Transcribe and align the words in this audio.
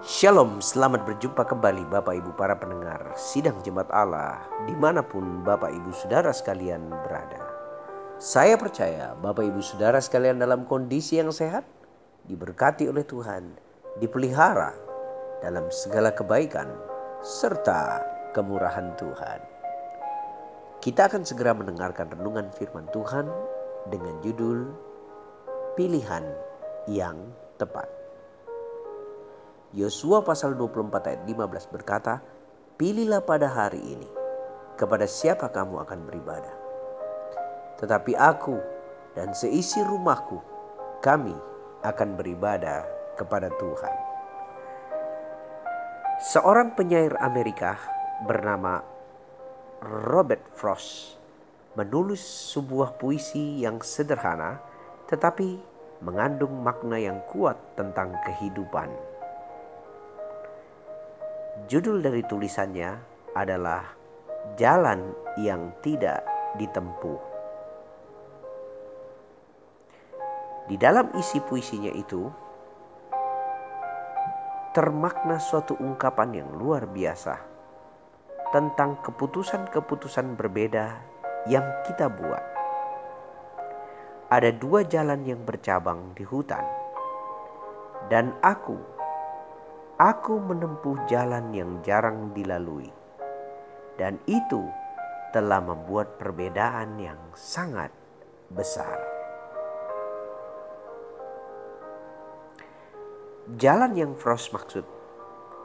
Shalom, 0.00 0.64
selamat 0.64 1.04
berjumpa 1.04 1.44
kembali 1.44 1.84
Bapak 1.92 2.16
Ibu 2.24 2.32
para 2.32 2.56
pendengar 2.56 3.12
Sidang 3.20 3.60
Jemaat 3.60 3.92
Allah 3.92 4.40
di 4.64 4.72
mana 4.72 5.04
pun 5.04 5.44
Bapak 5.44 5.68
Ibu 5.68 5.92
Saudara 5.92 6.32
sekalian 6.32 6.88
berada. 6.88 7.44
Saya 8.16 8.56
percaya 8.56 9.12
Bapak 9.20 9.44
Ibu 9.44 9.60
Saudara 9.60 10.00
sekalian 10.00 10.40
dalam 10.40 10.64
kondisi 10.64 11.20
yang 11.20 11.28
sehat, 11.28 11.68
diberkati 12.24 12.88
oleh 12.88 13.04
Tuhan, 13.04 13.52
dipelihara 14.00 14.72
dalam 15.44 15.68
segala 15.68 16.16
kebaikan, 16.16 16.72
serta 17.20 18.00
kemurahan 18.32 18.96
Tuhan. 18.96 19.40
Kita 20.80 21.12
akan 21.12 21.28
segera 21.28 21.52
mendengarkan 21.52 22.08
renungan 22.08 22.48
firman 22.56 22.88
Tuhan 22.96 23.28
dengan 23.92 24.16
judul 24.24 24.64
Pilihan 25.76 26.24
yang 26.88 27.20
Tepat. 27.60 27.99
Yosua 29.70 30.26
pasal 30.26 30.58
24 30.58 30.90
ayat 31.06 31.22
15 31.30 31.70
berkata, 31.70 32.18
Pilihlah 32.74 33.22
pada 33.22 33.46
hari 33.46 33.78
ini 33.78 34.08
kepada 34.74 35.06
siapa 35.06 35.46
kamu 35.46 35.86
akan 35.86 36.10
beribadah. 36.10 36.54
Tetapi 37.78 38.18
aku 38.18 38.58
dan 39.14 39.30
seisi 39.30 39.78
rumahku, 39.86 40.42
kami 40.98 41.36
akan 41.86 42.18
beribadah 42.18 42.82
kepada 43.14 43.46
Tuhan. 43.62 43.94
Seorang 46.20 46.74
penyair 46.74 47.14
Amerika 47.22 47.78
bernama 48.26 48.82
Robert 49.80 50.44
Frost 50.52 51.16
menulis 51.78 52.20
sebuah 52.52 52.98
puisi 52.98 53.62
yang 53.62 53.78
sederhana 53.80 54.60
tetapi 55.08 55.56
mengandung 56.04 56.60
makna 56.60 57.00
yang 57.00 57.22
kuat 57.30 57.56
tentang 57.78 58.12
kehidupan. 58.26 59.09
Judul 61.70 62.02
dari 62.02 62.26
tulisannya 62.26 62.98
adalah 63.30 63.94
Jalan 64.58 65.14
yang 65.38 65.70
Tidak 65.78 66.18
Ditempuh. 66.58 67.20
Di 70.66 70.74
dalam 70.74 71.14
isi 71.14 71.38
puisinya 71.38 71.94
itu 71.94 72.26
termakna 74.74 75.38
suatu 75.38 75.78
ungkapan 75.78 76.42
yang 76.42 76.50
luar 76.58 76.90
biasa 76.90 77.38
tentang 78.50 78.98
keputusan-keputusan 79.06 80.34
berbeda 80.34 80.98
yang 81.46 81.70
kita 81.86 82.10
buat. 82.10 82.44
Ada 84.26 84.50
dua 84.58 84.82
jalan 84.90 85.22
yang 85.22 85.46
bercabang 85.46 86.18
di 86.18 86.26
hutan, 86.26 86.66
dan 88.10 88.34
aku 88.42 88.89
aku 90.00 90.40
menempuh 90.40 91.04
jalan 91.12 91.52
yang 91.52 91.84
jarang 91.84 92.32
dilalui, 92.32 92.88
dan 94.00 94.16
itu 94.24 94.64
telah 95.28 95.60
membuat 95.60 96.16
perbedaan 96.16 96.96
yang 96.96 97.20
sangat 97.36 97.92
besar. 98.48 98.96
Jalan 103.60 103.92
yang 103.92 104.16
Frost 104.16 104.56
maksud 104.56 104.88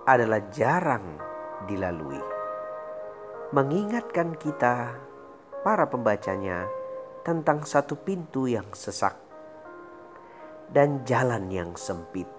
adalah 0.03 0.43
jarang 0.51 1.15
dilalui, 1.63 2.19
mengingatkan 3.55 4.35
kita, 4.35 4.99
para 5.63 5.87
pembacanya, 5.87 6.67
tentang 7.23 7.63
satu 7.63 7.95
pintu 8.03 8.51
yang 8.51 8.67
sesak 8.75 9.15
dan 10.75 11.07
jalan 11.07 11.47
yang 11.47 11.71
sempit 11.79 12.34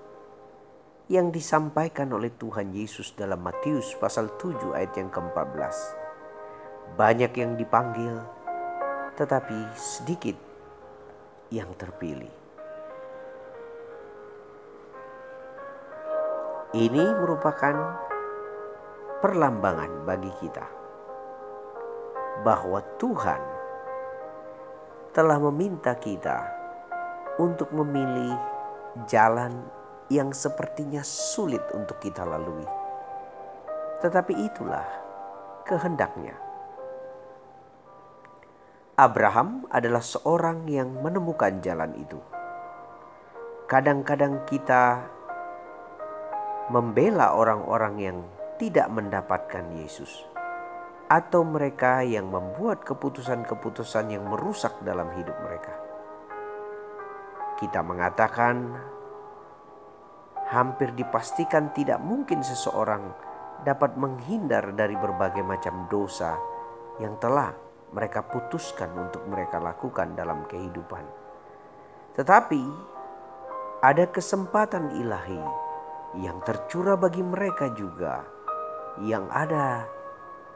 yang 1.07 1.31
disampaikan 1.31 2.11
oleh 2.11 2.35
Tuhan 2.35 2.75
Yesus 2.75 3.15
dalam 3.15 3.39
Matius 3.39 3.95
pasal 3.95 4.35
7 4.43 4.75
ayat 4.75 4.91
yang 4.99 5.07
ke-14. 5.15 5.77
Banyak 6.99 7.33
yang 7.39 7.55
dipanggil, 7.55 8.27
tetapi 9.15 9.71
sedikit 9.79 10.35
yang 11.55 11.71
terpilih. 11.79 12.35
Ini 16.75 17.05
merupakan 17.23 18.03
perlambangan 19.23 20.03
bagi 20.03 20.33
kita 20.43 20.67
bahwa 22.43 22.83
Tuhan 22.99 23.43
telah 25.15 25.39
meminta 25.39 25.95
kita 25.95 26.39
untuk 27.39 27.71
memilih 27.71 28.35
jalan 29.07 29.55
yang 30.13 30.31
sepertinya 30.31 31.03
sulit 31.03 31.63
untuk 31.75 31.99
kita 31.99 32.23
lalui. 32.23 32.67
Tetapi 34.03 34.35
itulah 34.47 34.87
kehendaknya. 35.67 36.39
Abraham 38.97 39.69
adalah 39.69 40.01
seorang 40.01 40.65
yang 40.71 40.89
menemukan 41.05 41.61
jalan 41.61 41.93
itu. 42.01 42.17
Kadang-kadang 43.69 44.47
kita 44.49 45.05
membela 46.73 47.37
orang-orang 47.37 47.95
yang 48.01 48.19
tidak 48.57 48.89
mendapatkan 48.89 49.69
Yesus, 49.77 50.25
atau 51.07 51.45
mereka 51.45 52.01
yang 52.03 52.33
membuat 52.33 52.83
keputusan-keputusan 52.89 54.11
yang 54.11 54.25
merusak 54.27 54.73
dalam 54.81 55.13
hidup 55.13 55.37
mereka. 55.45 55.75
Kita 57.61 57.85
mengatakan 57.85 58.75
hampir 60.51 60.95
dipastikan 60.95 61.75
tidak 61.75 61.99
mungkin 61.99 62.43
seseorang 62.43 63.11
dapat 63.67 63.99
menghindar 63.99 64.75
dari 64.77 64.95
berbagai 64.95 65.43
macam 65.43 65.91
dosa 65.91 66.39
yang 67.03 67.19
telah 67.19 67.51
mereka 67.91 68.23
putuskan 68.27 68.93
untuk 68.95 69.25
mereka 69.27 69.59
lakukan 69.59 70.15
dalam 70.15 70.47
kehidupan. 70.47 71.05
Tetapi 72.15 72.63
ada 73.83 74.05
kesempatan 74.09 74.97
ilahi 74.97 75.43
yang 76.23 76.41
tercurah 76.47 76.97
bagi 76.97 77.21
mereka 77.21 77.69
juga 77.77 78.25
yang 79.05 79.29
ada 79.29 79.85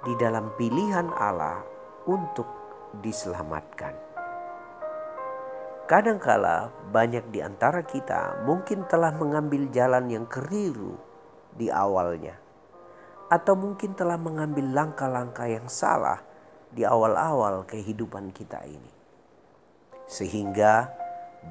di 0.00 0.16
dalam 0.16 0.56
pilihan 0.56 1.12
Allah 1.12 1.60
untuk 2.08 2.48
diselamatkan. 3.04 4.09
Kadangkala 5.90 6.70
banyak 6.94 7.34
di 7.34 7.42
antara 7.42 7.82
kita 7.82 8.46
mungkin 8.46 8.86
telah 8.86 9.10
mengambil 9.10 9.66
jalan 9.74 10.06
yang 10.06 10.22
keliru 10.30 10.94
di 11.50 11.66
awalnya. 11.66 12.38
Atau 13.26 13.58
mungkin 13.58 13.98
telah 13.98 14.14
mengambil 14.14 14.70
langkah-langkah 14.70 15.50
yang 15.50 15.66
salah 15.66 16.22
di 16.70 16.86
awal-awal 16.86 17.66
kehidupan 17.66 18.30
kita 18.30 18.62
ini. 18.70 18.94
Sehingga 20.06 20.94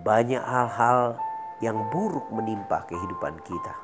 banyak 0.07 0.39
hal-hal 0.39 1.19
yang 1.59 1.91
buruk 1.91 2.31
menimpa 2.31 2.87
kehidupan 2.87 3.43
kita. 3.43 3.75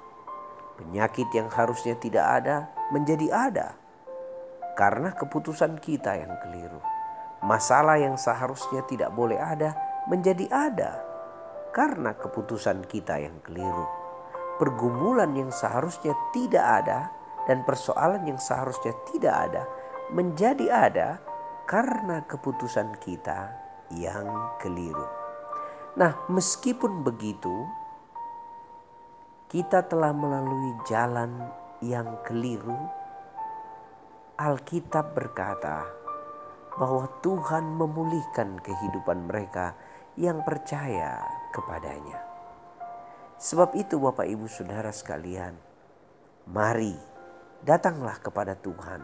Penyakit 0.80 1.28
yang 1.36 1.52
harusnya 1.52 2.00
tidak 2.00 2.24
ada 2.32 2.72
menjadi 2.96 3.28
ada 3.52 3.68
karena 4.80 5.12
keputusan 5.12 5.84
kita 5.84 6.16
yang 6.16 6.32
keliru. 6.48 6.80
Masalah 7.44 8.00
yang 8.00 8.16
seharusnya 8.16 8.88
tidak 8.88 9.12
boleh 9.12 9.36
ada 9.36 9.95
menjadi 10.06 10.46
ada 10.52 11.02
karena 11.74 12.16
keputusan 12.16 12.88
kita 12.88 13.20
yang 13.20 13.38
keliru. 13.44 13.86
Pergumulan 14.56 15.36
yang 15.36 15.52
seharusnya 15.52 16.16
tidak 16.32 16.64
ada 16.64 17.12
dan 17.46 17.68
persoalan 17.68 18.24
yang 18.24 18.40
seharusnya 18.40 18.96
tidak 19.12 19.36
ada 19.36 19.64
menjadi 20.16 20.66
ada 20.72 21.10
karena 21.66 22.24
keputusan 22.24 22.96
kita 23.02 23.52
yang 23.94 24.26
keliru. 24.62 25.06
Nah, 25.96 26.28
meskipun 26.32 27.04
begitu, 27.04 27.66
kita 29.50 29.86
telah 29.88 30.12
melalui 30.12 30.76
jalan 30.86 31.32
yang 31.80 32.20
keliru. 32.28 32.76
Alkitab 34.36 35.16
berkata 35.16 35.88
bahwa 36.76 37.08
Tuhan 37.24 37.64
memulihkan 37.80 38.60
kehidupan 38.60 39.32
mereka 39.32 39.72
yang 40.16 40.48
percaya 40.48 41.20
kepadanya. 41.52 42.20
Sebab 43.36 43.76
itu 43.76 44.00
Bapak 44.00 44.24
Ibu 44.24 44.48
Saudara 44.48 44.96
sekalian, 44.96 45.60
mari 46.48 46.96
datanglah 47.68 48.16
kepada 48.24 48.56
Tuhan 48.56 49.04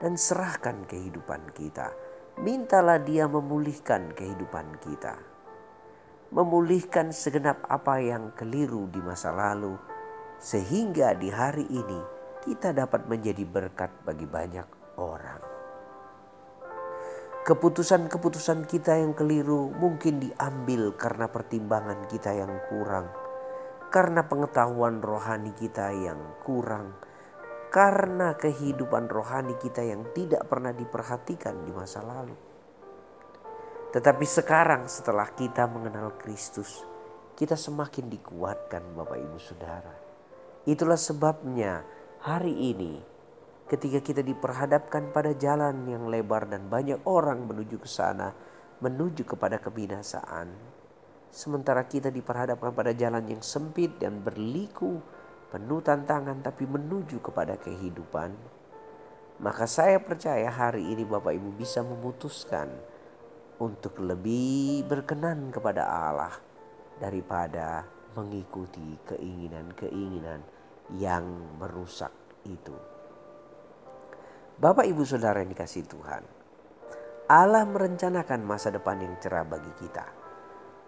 dan 0.00 0.16
serahkan 0.16 0.88
kehidupan 0.88 1.52
kita. 1.52 1.92
Mintalah 2.40 3.00
dia 3.00 3.28
memulihkan 3.28 4.12
kehidupan 4.12 4.80
kita. 4.80 5.16
Memulihkan 6.32 7.12
segenap 7.12 7.64
apa 7.68 8.00
yang 8.00 8.32
keliru 8.36 8.88
di 8.92 9.00
masa 9.00 9.32
lalu 9.32 9.76
sehingga 10.36 11.16
di 11.16 11.32
hari 11.32 11.64
ini 11.64 12.00
kita 12.44 12.76
dapat 12.76 13.08
menjadi 13.08 13.44
berkat 13.44 13.88
bagi 14.04 14.28
banyak 14.28 14.68
orang. 15.00 15.55
Keputusan-keputusan 17.46 18.66
kita 18.66 18.98
yang 18.98 19.14
keliru 19.14 19.70
mungkin 19.70 20.18
diambil 20.18 20.98
karena 20.98 21.30
pertimbangan 21.30 22.10
kita 22.10 22.34
yang 22.34 22.50
kurang, 22.66 23.06
karena 23.94 24.26
pengetahuan 24.26 24.98
rohani 24.98 25.54
kita 25.54 25.94
yang 25.94 26.42
kurang, 26.42 26.98
karena 27.70 28.34
kehidupan 28.34 29.06
rohani 29.06 29.54
kita 29.62 29.86
yang 29.86 30.10
tidak 30.10 30.42
pernah 30.50 30.74
diperhatikan 30.74 31.62
di 31.62 31.70
masa 31.70 32.02
lalu. 32.02 32.34
Tetapi 33.94 34.26
sekarang 34.26 34.90
setelah 34.90 35.30
kita 35.30 35.70
mengenal 35.70 36.18
Kristus, 36.18 36.82
kita 37.38 37.54
semakin 37.54 38.10
dikuatkan 38.10 38.82
Bapak 38.90 39.22
Ibu 39.22 39.38
Saudara. 39.38 39.94
Itulah 40.66 40.98
sebabnya 40.98 41.86
hari 42.26 42.74
ini 42.74 42.98
ketika 43.66 43.98
kita 43.98 44.22
diperhadapkan 44.22 45.10
pada 45.10 45.34
jalan 45.34 45.90
yang 45.90 46.06
lebar 46.06 46.46
dan 46.46 46.70
banyak 46.70 47.02
orang 47.02 47.50
menuju 47.50 47.82
ke 47.82 47.88
sana, 47.90 48.30
menuju 48.78 49.26
kepada 49.26 49.58
kebinasaan. 49.58 50.54
Sementara 51.34 51.82
kita 51.84 52.08
diperhadapkan 52.14 52.70
pada 52.70 52.94
jalan 52.94 53.26
yang 53.26 53.42
sempit 53.42 53.98
dan 53.98 54.22
berliku, 54.22 55.02
penuh 55.50 55.82
tantangan 55.82 56.38
tapi 56.46 56.64
menuju 56.64 57.18
kepada 57.18 57.58
kehidupan. 57.58 58.30
Maka 59.42 59.68
saya 59.68 60.00
percaya 60.00 60.48
hari 60.48 60.96
ini 60.96 61.04
Bapak 61.04 61.34
Ibu 61.34 61.60
bisa 61.60 61.84
memutuskan 61.84 62.72
untuk 63.60 64.00
lebih 64.00 64.86
berkenan 64.88 65.52
kepada 65.52 65.84
Allah 65.84 66.32
daripada 66.96 67.84
mengikuti 68.16 68.96
keinginan-keinginan 69.04 70.40
yang 70.96 71.26
merusak 71.60 72.14
itu. 72.48 72.95
Bapak 74.56 74.88
Ibu 74.88 75.04
Saudara 75.04 75.44
yang 75.44 75.52
dikasih 75.52 75.84
Tuhan, 75.84 76.24
Allah 77.28 77.68
merencanakan 77.68 78.40
masa 78.40 78.72
depan 78.72 78.96
yang 79.04 79.12
cerah 79.20 79.44
bagi 79.44 79.68
kita. 79.76 80.08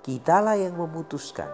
Kitalah 0.01 0.57
yang 0.57 0.73
memutuskan 0.73 1.53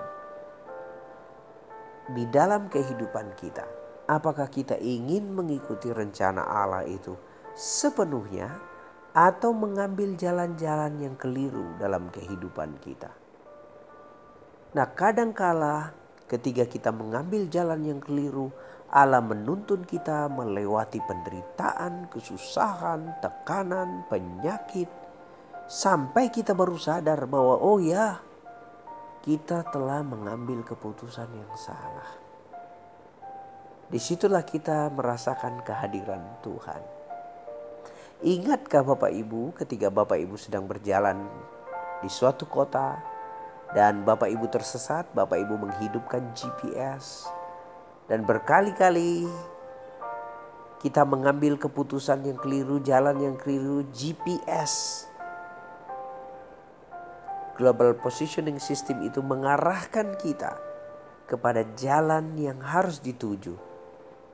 di 2.15 2.23
dalam 2.31 2.71
kehidupan 2.71 3.35
kita. 3.35 3.67
Apakah 4.07 4.47
kita 4.47 4.79
ingin 4.79 5.35
mengikuti 5.35 5.91
rencana 5.91 6.47
Allah 6.47 6.87
itu 6.87 7.19
sepenuhnya 7.59 8.47
atau 9.11 9.51
mengambil 9.51 10.15
jalan-jalan 10.15 10.95
yang 11.03 11.19
keliru 11.19 11.75
dalam 11.83 12.15
kehidupan 12.15 12.79
kita? 12.79 13.11
Nah, 14.79 14.87
kadangkala 14.95 15.91
ketika 16.31 16.63
kita 16.63 16.95
mengambil 16.95 17.51
jalan 17.51 17.83
yang 17.83 17.99
keliru, 17.99 18.55
Allah 18.95 19.19
menuntun 19.19 19.83
kita 19.83 20.31
melewati 20.31 21.03
penderitaan, 21.03 22.07
kesusahan, 22.15 23.19
tekanan, 23.19 24.07
penyakit, 24.07 24.87
sampai 25.67 26.31
kita 26.31 26.55
baru 26.55 26.79
sadar 26.79 27.27
bahwa, 27.27 27.59
oh 27.59 27.83
ya, 27.83 28.23
kita 29.27 29.67
telah 29.75 29.99
mengambil 30.07 30.63
keputusan 30.63 31.27
yang 31.27 31.51
salah. 31.59 32.23
Di 33.91 33.99
situlah 33.99 34.47
kita 34.47 34.95
merasakan 34.95 35.67
kehadiran 35.67 36.23
Tuhan. 36.47 36.83
Ingatkah 38.23 38.87
Bapak 38.87 39.11
Ibu 39.11 39.59
ketika 39.59 39.91
Bapak 39.91 40.23
Ibu 40.23 40.39
sedang 40.39 40.71
berjalan 40.71 41.27
di 41.99 42.07
suatu 42.07 42.47
kota 42.47 43.03
dan 43.75 44.07
Bapak 44.07 44.31
Ibu 44.31 44.47
tersesat, 44.55 45.11
Bapak 45.11 45.43
Ibu 45.43 45.67
menghidupkan 45.67 46.31
GPS. 46.31 47.34
Dan 48.05 48.29
berkali-kali 48.29 49.25
kita 50.85 51.09
mengambil 51.09 51.57
keputusan 51.57 52.29
yang 52.29 52.37
keliru, 52.37 52.77
jalan 52.85 53.17
yang 53.17 53.37
keliru, 53.41 53.89
GPS. 53.89 55.05
Global 57.57 57.97
Positioning 57.97 58.61
System 58.61 59.01
itu 59.07 59.25
mengarahkan 59.25 60.21
kita 60.21 60.61
kepada 61.25 61.65
jalan 61.81 62.37
yang 62.37 62.61
harus 62.61 63.01
dituju. 63.01 63.57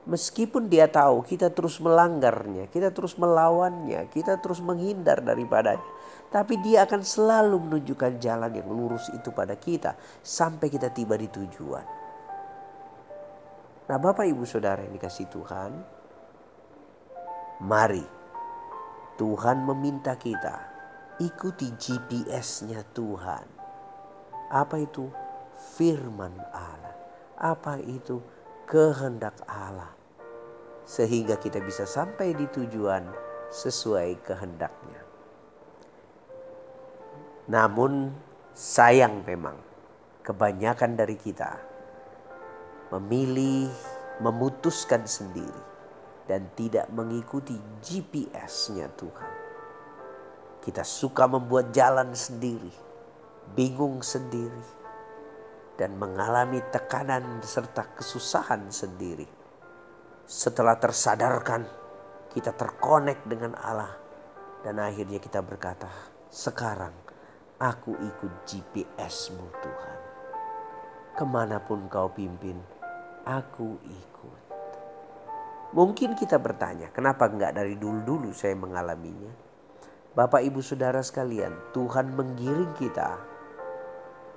Meskipun 0.01 0.67
dia 0.67 0.89
tahu 0.89 1.23
kita 1.23 1.53
terus 1.53 1.77
melanggarnya, 1.77 2.67
kita 2.67 2.89
terus 2.91 3.15
melawannya, 3.15 4.09
kita 4.09 4.41
terus 4.41 4.59
menghindar 4.59 5.21
daripadanya. 5.21 5.85
Tapi 6.33 6.59
dia 6.59 6.89
akan 6.89 7.05
selalu 7.05 7.69
menunjukkan 7.69 8.17
jalan 8.17 8.51
yang 8.51 8.67
lurus 8.67 9.07
itu 9.13 9.29
pada 9.31 9.53
kita 9.55 9.95
sampai 10.25 10.67
kita 10.73 10.89
tiba 10.89 11.15
di 11.15 11.29
tujuan. 11.29 12.00
Nah 13.91 13.99
Bapak 13.99 14.23
Ibu 14.23 14.47
Saudara 14.47 14.87
yang 14.87 14.95
dikasih 14.95 15.27
Tuhan. 15.27 15.71
Mari 17.59 18.07
Tuhan 19.19 19.67
meminta 19.67 20.15
kita 20.15 20.63
ikuti 21.19 21.75
GPS-nya 21.75 22.87
Tuhan. 22.95 23.45
Apa 24.47 24.79
itu? 24.79 25.11
Firman 25.75 26.31
Allah. 26.55 26.95
Apa 27.35 27.83
itu? 27.83 28.23
Kehendak 28.63 29.43
Allah. 29.43 29.91
Sehingga 30.87 31.35
kita 31.35 31.59
bisa 31.59 31.83
sampai 31.83 32.31
di 32.31 32.47
tujuan 32.47 33.03
sesuai 33.51 34.23
kehendaknya. 34.23 35.03
Namun 37.51 38.15
sayang 38.55 39.27
memang 39.27 39.59
kebanyakan 40.23 40.95
dari 40.95 41.19
kita 41.19 41.70
memilih 42.91 43.71
memutuskan 44.19 45.07
sendiri 45.07 45.63
dan 46.27 46.51
tidak 46.53 46.91
mengikuti 46.93 47.57
GPS-nya 47.81 48.91
Tuhan. 48.93 49.31
Kita 50.61 50.85
suka 50.85 51.25
membuat 51.25 51.73
jalan 51.73 52.13
sendiri, 52.13 52.69
bingung 53.57 54.05
sendiri, 54.05 54.67
dan 55.79 55.97
mengalami 55.97 56.61
tekanan 56.69 57.41
serta 57.41 57.97
kesusahan 57.97 58.69
sendiri. 58.69 59.25
Setelah 60.29 60.77
tersadarkan, 60.77 61.65
kita 62.29 62.53
terkonek 62.53 63.25
dengan 63.25 63.57
Allah, 63.57 63.97
dan 64.61 64.77
akhirnya 64.77 65.17
kita 65.17 65.41
berkata, 65.41 65.89
"Sekarang 66.29 66.93
Aku 67.61 67.93
ikut 67.93 68.33
GPS-mu 68.49 69.45
Tuhan. 69.61 69.99
Ke 71.13 71.21
mana 71.21 71.61
pun 71.61 71.85
kau 71.93 72.09
pimpin, 72.09 72.57
aku 73.25 73.77
ikut. 73.85 74.41
Mungkin 75.71 76.19
kita 76.19 76.35
bertanya, 76.35 76.91
kenapa 76.91 77.31
enggak 77.31 77.55
dari 77.55 77.79
dulu-dulu 77.79 78.35
saya 78.35 78.57
mengalaminya? 78.59 79.31
Bapak 80.11 80.43
ibu 80.43 80.59
saudara 80.59 80.99
sekalian, 80.99 81.55
Tuhan 81.71 82.11
menggiring 82.11 82.75
kita 82.75 83.15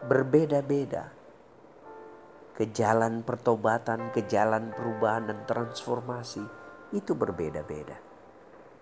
berbeda-beda 0.07 1.11
ke 2.55 2.71
jalan 2.71 3.27
pertobatan, 3.27 4.15
ke 4.15 4.31
jalan 4.31 4.71
perubahan 4.71 5.27
dan 5.27 5.43
transformasi 5.43 6.47
itu 6.95 7.13
berbeda-beda. 7.19 7.99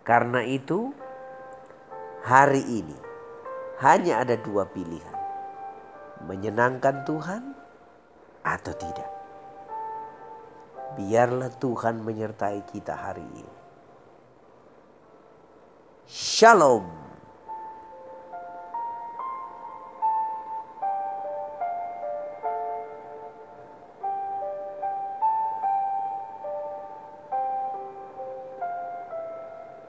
Karena 0.04 0.44
itu 0.44 0.92
hari 2.28 2.61
ini 2.61 2.99
hanya 3.80 4.21
ada 4.21 4.37
dua 4.37 4.68
pilihan. 4.68 5.16
Menyenangkan 6.28 7.09
Tuhan 7.09 7.42
atau 8.44 8.75
tidak. 8.76 9.12
Biarlah 10.92 11.50
Tuhan 11.56 12.04
menyertai 12.04 12.62
kita 12.68 12.92
hari 12.92 13.25
ini. 13.25 13.52
Shalom. 16.08 17.01